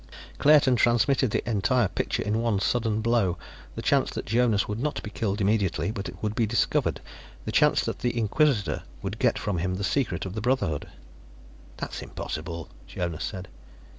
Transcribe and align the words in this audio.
Claerten 0.39 0.75
transmitted 0.77 1.29
the 1.29 1.47
entire 1.47 1.87
picture 1.87 2.23
in 2.23 2.41
one 2.41 2.59
sudden 2.59 3.01
blow: 3.01 3.37
the 3.75 3.83
chance 3.83 4.09
that 4.09 4.25
Jonas 4.25 4.67
would 4.67 4.79
not 4.79 5.03
be 5.03 5.11
killed 5.11 5.39
immediately, 5.39 5.91
but 5.91 6.09
would 6.23 6.33
be 6.33 6.47
discovered; 6.47 6.99
the 7.45 7.51
chance 7.51 7.83
that 7.85 7.99
the 7.99 8.17
Inquisitor 8.17 8.81
would 9.03 9.19
get 9.19 9.37
from 9.37 9.59
him 9.59 9.75
the 9.75 9.83
secret 9.83 10.25
of 10.25 10.33
the 10.33 10.41
Brotherhood 10.41 10.87
"That's 11.77 12.01
impossible," 12.01 12.67
Jonas 12.87 13.23
said. 13.23 13.47